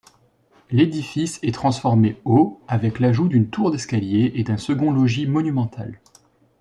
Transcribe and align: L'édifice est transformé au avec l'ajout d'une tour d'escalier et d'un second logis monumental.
L'édifice 0.71 1.37
est 1.43 1.53
transformé 1.53 2.19
au 2.25 2.59
avec 2.67 2.99
l'ajout 2.99 3.27
d'une 3.27 3.51
tour 3.51 3.69
d'escalier 3.69 4.31
et 4.33 4.43
d'un 4.43 4.57
second 4.57 4.91
logis 4.91 5.27
monumental. 5.27 6.01